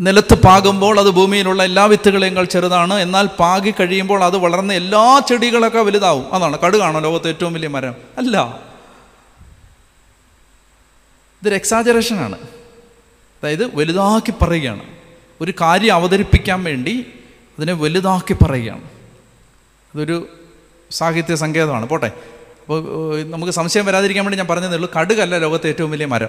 നിലത്ത് 0.00 0.34
പാകുമ്പോൾ 0.34 1.00
അത് 1.00 1.10
ഭൂമിയിലുള്ള 1.10 1.62
എല്ലാ 1.62 1.84
വിത്തുകളേക്കാൾ 1.84 2.44
ചെറുതാണ്. 2.44 2.94
എന്നാൽ 2.94 3.26
പാകി 3.26 3.70
കഴിയുമ്പോൾ 3.70 4.24
അത് 4.24 4.36
വളർന്ന 4.36 4.72
എല്ലാ 4.72 5.22
ചെടികളൊക്കെ 5.28 5.78
വലുതാവും. 5.78 6.34
അതാണ് 6.34 6.58
കടുകാണോ 6.58 7.00
ലോകത്തെ 7.00 7.28
ഏറ്റവും 7.28 7.52
വലിയ 7.52 7.68
മരം? 7.68 7.94
അല്ല. 8.18 8.66
ഇതൊരു 11.42 11.54
എക്സാജറേഷനാണ് 11.54 12.34
അതായത് 13.42 13.76
വലുതാക്കി 13.76 14.32
പറയുകയാണ്. 14.44 14.82
ഒരു 15.40 15.52
കാര്യം 15.60 15.94
അവതരിപ്പിക്കാൻ 15.94 16.64
വേണ്ടി 16.64 17.06
അതിനെ 17.58 17.72
വലുതാക്കി 17.72 18.44
പറയുകയാണ്. 18.44 18.84
അതൊരു 19.94 20.28
സാഹിത്യ 20.90 21.34
സങ്കേതമാണ്. 21.34 21.86
പോട്ടെ. 21.86 22.06
അപ്പോൾ 22.60 23.22
നമുക്ക് 23.22 23.52
സംശയം 23.52 23.86
വരാതിരിക്കാൻ 23.86 24.24
വേണ്ടി 24.24 24.38
ഞാൻ 24.38 24.46
പറഞ്ഞതേ 24.46 24.74
ഉള്ളൂ. 24.74 24.90
കടുകല്ല 25.00 25.38
ലോകത്തെ 25.38 25.68
ഏറ്റവും 25.68 25.90
വലിയ 25.90 26.06
മരം. 26.06 26.28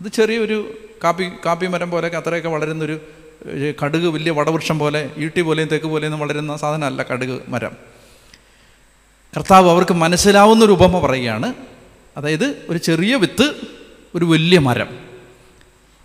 ഇത് 0.00 0.12
ചെറിയൊരു 0.12 0.78
കാപ്പി 1.04 1.30
കാപ്പി 1.46 1.66
മരം 1.66 1.90
പോലെയൊക്കെ 1.90 2.18
അത്രയൊക്കെ 2.18 2.48
വളരുന്നൊരു 2.48 3.00
കടുക് 3.84 4.06
വലിയ 4.06 4.32
വടവൃക്ഷം 4.32 4.78
പോലെ 4.78 5.10
ഈട്ടി 5.16 5.40
പോലെയും 5.40 5.68
തെക്ക് 5.68 5.86
പോലെയും 5.86 6.18
വളരുന്ന 6.18 6.56
സാധനമല്ല 6.56 7.02
കടുക് 7.02 7.40
മരം. 7.48 7.70
കർത്താവ് 9.36 9.70
അവർക്ക് 9.70 9.94
മനസ്സിലാവുന്ന 9.94 10.64
ഒരു 10.64 10.72
ഉപമ 10.72 10.98
പറയുകയാണ്. 10.98 11.54
അതായത് 12.16 12.66
ഒരു 12.68 12.78
ചെറിയ 12.78 13.16
വിത്ത് 13.16 13.54
ഒരു 14.14 14.24
വലിയ 14.24 14.58
മരം. 14.58 14.86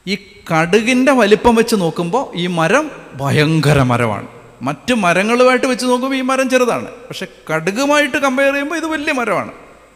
ഈ 0.08 0.18
കടുകിന്റെ 0.54 1.12
വലിപ്പം 1.12 1.56
വെച്ച് 1.56 1.76
നോക്കുമ്പോൾ 1.76 2.38
ഈ 2.38 2.48
മരം 2.48 2.92
ഭയങ്കര 3.16 3.82
മരമാണ്. 3.82 4.28
മറ്റ് 4.62 4.94
മരങ്ങളുമായിട്ട് 4.94 5.66
വെച്ച് 5.66 5.86
നോക്കുമ്പോൾ 5.86 6.16
ഈ 6.16 6.22
മരം 6.22 6.50
ചെറുതാണ്. 6.50 6.86
പക്ഷെ 6.86 7.28
കടുകുമായിട്ട് 7.54 8.18
കമ്പയർ 8.18 8.54
ചെയ്യുമ്പോൾ 8.54 8.76
ഇത് 8.76 8.86
വലിയ 8.86 9.14
മരമാണ്. 9.14 9.52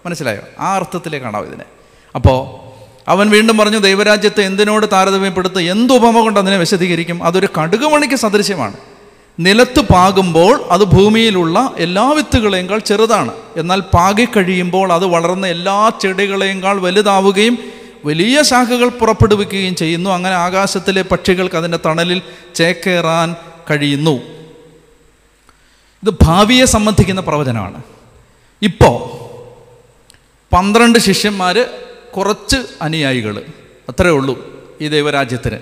മനസ്സിലായോ? 0.06 0.42
ആ 0.60 0.76
അർത്ഥത്തിലേക്കാണോ 0.76 1.46
ഇതിനെ. 1.46 1.64
അപ്പോൾ 2.16 2.70
അവൻ 3.10 3.30
വീണ്ടും 3.30 3.58
പറഞ്ഞു 3.58 3.78
ദൈവരാജ്യത്തെ 3.78 4.42
എന്തിനോട് 4.42 4.86
താരതമ്യപ്പെടുത്ത് 4.92 5.60
എന്ത് 5.60 5.94
ഉപമ 5.94 6.20
കൊണ്ട് 6.20 6.40
അതിനെ 6.40 6.58
വിശദീകരിക്കും? 6.58 7.24
അതൊരു 7.24 7.48
കടുകുമണിക്ക് 7.62 8.16
സദൃശ്യമാണ്. 8.16 8.74
നിലത്ത് 9.40 9.80
പാകുമ്പോൾ 9.80 10.64
അത് 10.70 10.84
ഭൂമിയിലുള്ള 10.84 11.72
എല്ലാ 11.78 12.12
വിത്തുകളേക്കാൾ 12.12 12.80
ചെറുതാണ്. 12.80 13.32
എന്നാൽ 13.58 13.80
പാകിക്കഴിയുമ്പോൾ 13.80 14.94
അത് 14.94 15.06
വളർന്ന 15.06 15.48
എല്ലാ 15.48 15.92
ചെടികളേക്കാൾ 16.02 16.82
വലുതാവുകയും 16.82 17.80
വലിയ 18.06 18.44
ശാഖകൾ 18.44 18.90
പുറപ്പെടുവിക്കുകയും 18.90 19.76
ചെയ്യുന്നു. 19.76 20.10
അങ്ങനെ 20.10 20.36
ആകാശത്തിലെ 20.36 21.02
പക്ഷികൾക്ക് 21.02 21.56
അതിന്റെ 21.56 21.80
തണലിൽ 21.86 22.22
ചേക്കേറാൻ 22.56 23.36
കഴിയുന്നു. 23.70 24.12
ഇത് 26.04 26.14
ഭാവിയെ 26.22 26.66
സംബന്ധിക്കുന്ന 26.66 27.22
പ്രവചനമാണ്. 27.22 27.82
ഇപ്പോൾ 28.62 29.20
പന്ത്രണ്ട് 30.56 31.00
ശിഷ്യന്മാർ 31.00 31.70
കുറച്ച് 32.18 32.58
അനുയായികൾ 32.82 33.46
അത്രേ 33.90 34.10
ഉള്ളൂ 34.10 34.50
ഈ 34.82 34.88
ദൈവരാജ്യത്തിന്. 34.88 35.58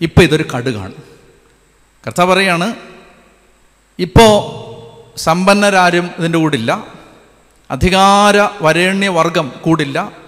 ഇപ്പോൾ 0.00 0.22
ഇതൊരു 0.22 0.44
കടുകാണ്. 0.56 0.92
കർത്താവ് 2.06 2.32
പറയാണ് 2.32 2.74
ഇപ്പോൾ 3.98 4.62
സമ്പന്നരാരും 5.18 6.10
ഇതിന്റെ 6.18 6.38
കൂടില്ല. 6.38 6.86
അധികാര 7.70 8.48
വരേണ്യ 8.62 9.08
വർഗം 9.08 9.52
കൂടില്ല. 9.60 10.21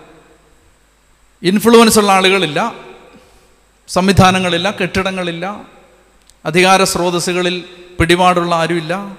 ഇൻഫ്ലുവൻസ് 1.45 1.99
ഉള്ള 1.99 2.13
ആളുകളില്ല 2.13 2.75
സംവിധാനങ്ങളില്ല 3.89 4.71
കെട്ടിടങ്ങളില്ല 4.71 5.67
അധികാര 6.45 6.85
സ്രോതസ്സുകളിൽ 6.85 7.65
പിടിപാടുള്ള 8.01 8.55
ആരുമില്ല 8.55 9.17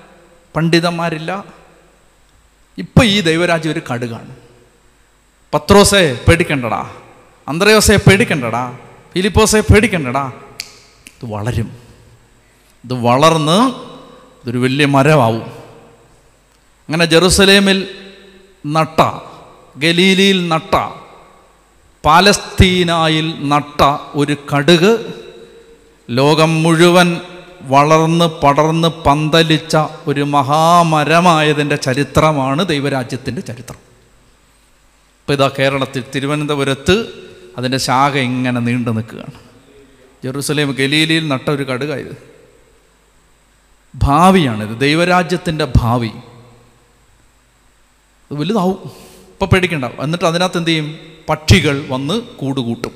പണ്ഡിതന്മാരില്ല. 0.55 1.45
ഇപ്പം 2.77 3.05
ഈ 3.05 3.21
ദൈവരാജ്യം 3.21 3.71
ഒരു 3.71 3.81
കടുകാണ് 3.91 4.35
പത്രോസെ 5.53 6.25
പേടിക്കണ്ടടാ 6.27 6.91
അന്ത്രയോസെ 7.47 7.97
പേടിക്കണ്ടടാ 7.97 8.77
ഫിലിപ്പോസെ 9.13 9.59
പേടിക്കണ്ടടാ. 9.59 10.31
ഇത് 11.07 11.31
വളരും. 11.31 11.71
ഇത് 12.85 12.93
വളർന്ന് 12.93 13.73
ഇതൊരു 14.43 14.57
വലിയ 14.57 14.85
മരമാവും. 14.85 15.43
അങ്ങനെ 16.89 17.05
ജെറുസലേമിൽ 17.05 17.87
നട്ട 18.65 19.01
ഗലീലിയിൽ 19.77 20.47
നട്ട 20.47 21.04
പാലസ്തീനായിൽ 22.05 23.49
നട്ട 23.49 23.97
ഒരു 24.13 24.37
കടുക് 24.55 25.13
ലോകം 26.09 26.63
മുഴുവൻ 26.63 27.21
വളർന്ന് 27.61 28.25
പടർന്ന് 28.25 28.87
പന്തലിച്ച 28.87 29.77
ഒരു 30.07 30.21
മഹാമരമായതിന്റെ 30.21 31.75
ചരിത്രമാണ് 31.75 32.67
ദൈവരാജ്യത്തിന്റെ 32.67 33.41
ചരിത്രം. 33.41 33.75
ഇപ്പോൾ 33.75 35.33
ഇതാ 35.33 35.51
കേരളത്തിൽ 35.59 36.03
തിരുവനന്തപുരത്ത് 36.15 37.05
അതിന്റെ 37.57 37.77
ശാഖ 37.77 38.17
ഇങ്ങനെ 38.17 38.59
നീണ്ടു 38.59 38.91
നിൽക്കുകയാണ്. 38.91 39.31
ജെറുസലേം 40.23 40.71
ഗലീലിയിൽ 40.71 41.27
നട്ട 41.27 41.49
ഒരു 41.49 41.63
കടുകായത്. 41.63 42.17
ഭാവിയാണിത്. 43.95 44.79
ദൈവരാജ്യത്തിന്റെ 44.79 45.67
ഭാവി. 45.77 46.09
വലുതാവും. 48.31 48.79
ഇപ്പം 49.29 49.47
പേടിക്കണ്ട. 49.47 49.85
എന്നിട്ട് 49.85 50.25
അതിനകത്ത് 50.25 50.57
എന്ത് 50.57 50.69
ചെയ്യും? 50.69 51.14
പക്ഷികൾ 51.29 51.85
വന്ന് 51.89 52.21
കൂടുകൂട്ടും. 52.21 52.91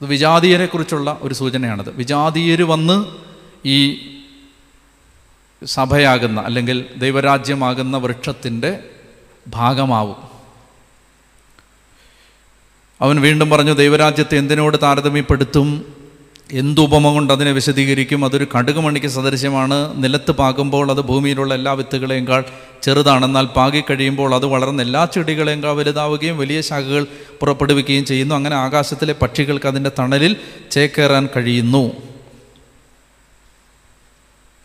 ഇത് 0.00 0.04
വിജാതീയരെക്കുറിച്ചുള്ള 0.04 1.18
ഒരു 1.22 1.34
സൂചനയാണത്. 1.34 1.96
വിജാതീയർ 1.96 2.62
വന്ന് 2.62 3.06
ഈ 3.68 3.98
സഭയാകുന്ന 5.64 6.40
അല്ലെങ്കിൽ 6.40 6.84
ദൈവരാജ്യമാകുന്ന 6.96 7.96
വൃക്ഷത്തിന്റെ 7.96 8.90
ഭാഗമാവും. 9.48 10.16
അവൻ 13.00 13.20
വീണ്ടും 13.20 13.50
പറഞ്ഞു 13.50 13.72
ദൈവരാജ്യത്തെ 13.72 14.38
എന്തിനോട് 14.38 14.76
താരതമ്യപ്പെടുത്തും? 14.82 15.95
എന്തുപമ 16.52 17.12
കൊണ്ട് 17.12 17.32
അതിനെ 17.32 17.52
വിശദീകരിക്കും? 17.52 18.24
അതൊരു 18.24 18.46
കടുകുമണിക്ക് 18.58 19.06
സദൃശ്യമാണ്. 19.06 20.04
നിലത്ത് 20.04 20.32
പാകുമ്പോൾ 20.32 20.90
അത് 20.90 21.00
ഭൂമിയിലുള്ള 21.00 21.54
എല്ലാ 21.54 21.72
വിത്തുകളെക്കാൾ 21.72 22.44
ചെറുതാണ് 22.82 23.24
എന്നാൽ 23.24 23.46
പാകി 23.46 23.82
കഴിയുമ്പോൾ 23.90 24.34
അത് 24.34 24.46
വളർന്ന 24.46 24.82
എല്ലാ 24.82 25.04
ചെടികളെക്കാൾ 25.04 25.72
വലുതാവുകയും 25.72 26.38
വലിയ 26.38 26.60
ശാഖകൾ 26.60 27.06
പുറപ്പെടുവിക്കുകയും 27.40 28.04
ചെയ്യുന്നു. 28.04 28.34
അങ്ങനെ 28.34 28.56
ആകാശത്തിലെ 28.56 29.14
പക്ഷികൾക്ക് 29.22 29.66
അതിന്റെ 29.66 29.90
തണലിൽ 29.98 30.36
ചേക്കേറാൻ 30.70 31.28
കഴിയുന്നു. 31.36 31.92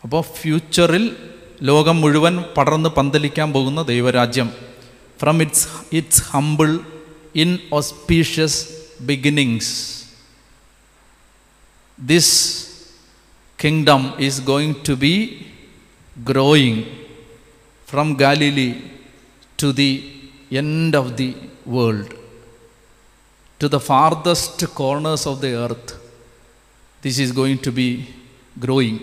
അപ്പോൾ 0.02 0.22
ഫ്യൂച്ചറിൽ 0.22 1.16
ലോകം 1.62 2.00
മുഴുവൻ 2.00 2.44
പടർന്ന് 2.56 2.88
പന്തലിക്കാൻ 2.88 3.52
പോകുന്ന 3.52 3.82
ദൈവരാജ്യം. 3.82 4.50
From 5.20 5.42
it's 5.42 5.68
it's 5.92 6.22
humble 6.30 6.80
in 7.36 7.58
auspicious 7.72 8.66
beginnings 9.00 10.01
this 12.06 12.66
kingdom 13.64 14.14
is 14.18 14.42
going 14.42 14.74
to 14.88 14.92
be 14.92 15.46
growing 16.24 16.82
from 17.90 18.14
Galilee 18.14 18.74
to 19.62 19.66
the 19.66 20.20
end 20.52 20.96
of 20.96 21.16
the 21.16 21.34
world 21.66 22.06
to 23.62 23.66
the 23.66 23.76
farthest 23.76 24.66
corners 24.66 25.28
of 25.28 25.42
the 25.42 25.46
earth 25.46 26.00
this 27.04 27.20
is 27.20 27.32
going 27.32 27.58
to 27.66 27.70
be 27.70 28.04
growing 28.58 28.98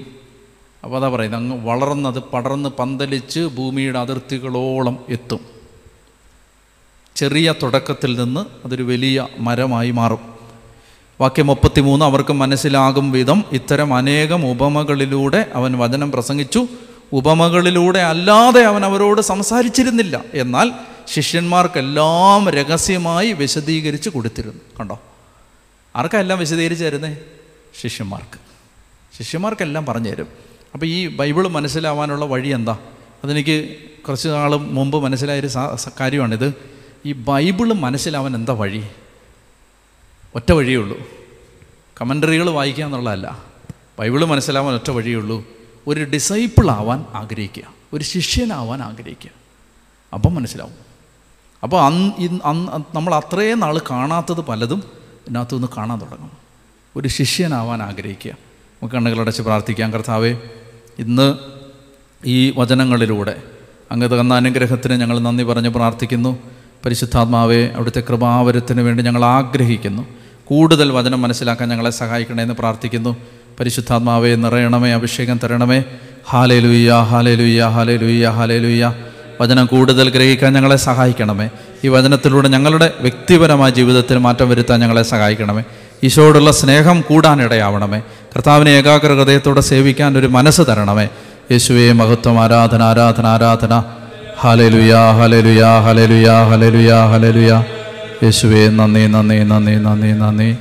അപ്പോൾ 0.83 0.97
അതാ 0.97 1.09
പറയുന്നത് 1.09 1.41
അങ്ങ് 1.41 1.65
വളർന്നത് 1.65 2.23
പടർന്ന് 2.23 2.69
പന്തലിച്ച് 2.69 3.39
ഭൂമിയുടെ 3.39 3.99
അതിർത്തികളോളം 3.99 5.05
എത്തും. 5.09 5.39
ചെറിയ 7.15 7.53
തുടക്കത്തിൽ 7.63 8.19
നിന്ന് 8.19 8.45
അതൊരു 8.65 8.83
വലിയ 8.83 9.27
മരമായി 9.37 9.91
മാറും. 9.91 10.38
വാക്യം 11.21 11.47
മുപ്പത്തിമൂന്ന് 11.47 12.05
അവർക്ക് 12.05 12.33
മനസ്സിലാകും 12.33 13.11
വിധം 13.11 13.43
ഇത്തരം 13.51 13.93
അനേകം 13.93 14.51
ഉപമകളിലൂടെ 14.51 15.51
അവൻ 15.55 15.77
വചനം 15.77 16.11
പ്രസംഗിച്ചു. 16.11 16.67
ഉപമകളിലൂടെ 17.13 17.99
അല്ലാതെ 17.99 18.61
അവൻ 18.61 18.85
അവരോട് 18.85 19.21
സംസാരിച്ചിരുന്നില്ല. 19.21 20.23
എന്നാൽ 20.33 20.71
ശിഷ്യന്മാർക്കെല്ലാം 21.07 22.49
രഹസ്യമായി 22.49 23.31
വിശദീകരിച്ച് 23.31 24.09
കൊടുത്തിരുന്നു. 24.09 24.59
കണ്ടോ? 24.79 24.99
ആർക്കെല്ലാം 25.95 26.39
വിശദീകരിച്ച് 26.39 26.85
തരുന്നേ 26.85 27.17
ശിഷ്യന്മാർക്ക്. 27.83 28.39
ശിഷ്യന്മാർക്കെല്ലാം 29.17 29.85
പറഞ്ഞു 29.85 30.09
തരും 30.09 30.27
അപ്പോൾ 30.73 30.85
ഈ 30.85 31.07
ബൈബിൾ 31.07 31.47
മനസ്സിലാവാനുള്ള 31.47 32.25
വഴി 32.25 32.49
എന്താ? 32.49 32.77
അതെനിക്ക് 33.23 33.69
കുറച്ച് 34.07 34.29
നാൾ 34.29 34.55
മുമ്പ് 34.55 35.03
മനസ്സിലായൊരു 35.03 35.49
കാര്യമാണിത്. 35.99 36.53
ഈ 37.05 37.11
ബൈബിൾ 37.11 37.73
മനസ്സിലാവാൻ 37.73 38.35
എന്താ 38.35 38.53
വഴി? 38.53 38.83
ഒറ്റ 40.35 40.51
വഴിയേ 40.51 40.75
ഉള്ളൂ. 40.75 40.97
കമന്ററികൾ 42.01 42.49
വായിക്കുക 42.49 42.83
എന്നുള്ളതല്ല. 42.83 43.43
ബൈബിൾ 43.99 44.25
മനസ്സിലാവാൻ 44.25 44.75
ഒറ്റ 44.75 44.91
വഴിയേ 44.91 45.15
ഉള്ളൂ. 45.15 45.43
ഒരു 45.87 46.03
ഡിസൈപ്പിൾ 46.03 46.71
ആവാൻ 46.71 47.05
ആഗ്രഹിക്കുക. 47.13 47.63
ഒരു 47.93 48.03
ശിഷ്യനാവാൻ 48.03 48.81
ആഗ്രഹിക്കുക. 48.81 49.29
അപ്പം 50.13 50.35
മനസ്സിലാവും. 50.35 50.73
അപ്പോൾ 51.63 51.81
അന്ന് 51.81 52.97
നമ്മൾ 52.97 53.15
അത്രയും 53.15 53.59
നാൾ 53.59 53.81
കാണാത്തത് 53.91 54.41
പലതും 54.41 54.83
ഇതിനകത്തുനിന്ന് 55.27 55.67
കാണാൻ 55.77 56.01
തുടങ്ങും. 56.01 56.31
ഒരു 56.95 57.07
ശിഷ്യനാവാൻ 57.07 57.83
ആഗ്രഹിക്കുക. 57.83 58.31
നമുക്ക് 58.31 58.95
കണ്ണുകളടച്ച് 58.95 59.41
പ്രാർത്ഥിക്കാം. 59.41 59.93
കർത്താവേ 59.93 60.31
ഇന്ന് 60.99 61.35
ഈ 62.25 62.51
വചനങ്ങളിലൂടെ 62.51 63.43
അങ്ങ് 63.91 64.21
തന്ന 64.21 64.33
അനുഗ്രഹത്തിന് 64.33 64.93
ഞങ്ങൾ 64.93 65.19
നന്ദി 65.19 65.43
പറഞ്ഞ് 65.43 65.69
പ്രാർത്ഥിക്കുന്നു. 65.69 66.37
പരിശുദ്ധാത്മാവേ 66.85 67.67
അവിടുത്തെ 67.67 68.01
കൃപാവരത്തിന് 68.01 68.81
വേണ്ടി 68.81 69.03
ഞങ്ങൾ 69.03 69.25
ആഗ്രഹിക്കുന്നു. 69.25 70.18
കൂടുതൽ 70.49 70.91
വചനം 70.91 71.21
മനസ്സിലാക്കാൻ 71.21 71.69
ഞങ്ങളെ 71.69 71.89
സഹായിക്കണേ 71.89 72.43
എന്ന് 72.43 72.53
പ്രാർത്ഥിക്കുന്നു. 72.53 73.17
പരിശുദ്ധാത്മാവെ 73.59 74.35
നിറയണമേ 74.35 74.91
അഭിഷേകം 74.91 75.39
തരണമേ. 75.43 75.83
ഹാലേ 76.29 76.59
ലുയ്യ 76.59 76.91
ഹാലേ 76.91 77.35
ലുയ്യ 77.35 77.65
ഹാലേ 77.65 77.95
ലുയ്യ 77.95 78.29
ഹാലേ 78.29 78.57
ലുയ്യ 78.57 78.93
വചനം 79.41 79.65
കൂടുതൽ 79.65 80.09
ഗ്രഹിക്കാൻ 80.09 80.53
ഞങ്ങളെ 80.53 80.75
സഹായിക്കണമേ. 80.75 81.49
ഈ 81.83 81.87
വചനത്തിലൂടെ 81.87 82.47
ഞങ്ങളുടെ 82.47 82.93
വ്യക്തിപരമായ 82.99 83.69
ജീവിതത്തിൽ 83.69 84.17
മാറ്റം 84.17 84.49
വരുത്താൻ 84.49 84.79
ഞങ്ങളെ 84.79 85.03
സഹായിക്കണമേ. 85.03 85.63
ഈശോയോടുള്ള 86.03 86.51
സ്നേഹം 86.51 87.01
കൂടാനിടയാവണമേ. 87.01 87.99
കർത്താവിനെ 88.35 88.69
ഏകാഗ്ര 88.69 89.07
ഹൃദയത്തോടെ 89.07 89.61
സേവിക്കാൻ 89.61 90.17
ഒരു 90.17 90.27
മനസ്സ് 90.27 90.61
തരണമേ. 90.61 91.07
യേശുവെ 91.51 91.91
മഹത്വം 91.91 92.39
ആരാധന 92.39 92.83
ആരാധന 92.83 93.25
ആരാധന. 93.25 93.83
ഹലലുയാ 94.39 95.11
ഹാലേ 95.11 95.41
ഹലലുയാ 95.85 96.43
ഹാലേ 96.43 96.69
ഹലലുയാ 96.89 97.78
യേശുവേ 98.23 98.69
നന്ദി 98.69 99.07
നന്ദി 99.07 99.43
നന്ദി 99.43 99.75
നന്ദി 99.75 100.07
നന്ദി. 100.07 100.55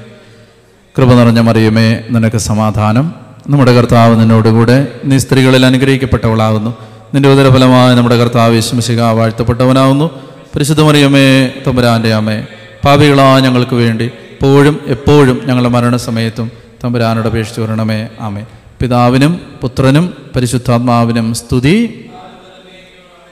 കൃപ 0.98 1.14
നിറഞ്ഞ 1.14 1.40
മറിയുമേ 1.40 2.00
നിനക്ക് 2.10 2.36
സമാധാനം. 2.36 3.14
നമ്മുടെ 3.50 3.72
കർത്താവ് 3.72 4.20
നിന്നോടുകൂടെ 4.20 4.88
നീ 5.04 5.18
സ്ത്രീകളിൽ 5.18 5.66
അനുഗ്രഹിക്കപ്പെട്ടവളാകുന്നു. 5.66 6.76
നിന്റെ 7.14 7.28
ഉദരഫലമായി 7.28 7.96
നമ്മുടെ 7.96 8.16
കർത്താവ് 8.16 8.54
യേശുമിശിക 8.54 9.00
വാഴ്ത്തപ്പെട്ടവനാകുന്നു. 9.02 10.10
പരിശുദ്ധ 10.54 10.80
മറിയമേ 10.80 11.48
തമ്പുരാന്റെ 11.66 12.14
അമ്മേ 12.14 12.44
പാപികളാ 12.84 13.40
ഞങ്ങൾക്ക് 13.40 13.74
വേണ്ടി 13.74 14.04
എപ്പോഴും 14.04 14.80
എപ്പോഴും 14.86 15.42
ഞങ്ങളുടെ 15.46 15.68
മരണസമയത്തും 15.68 16.50
തമ്പുരാനോട് 16.84 17.28
അപേക്ഷിച്ചു 17.28 17.60
വരണമേ. 17.60 18.08
ആമേ 18.20 18.44
പിതാവിനും 18.80 19.40
പുത്രനും 19.60 20.14
പരിശുദ്ധാത്മാവിനും 20.36 21.34
സ്തുതി. 21.34 22.04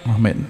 ആമേൻ. 0.07 0.47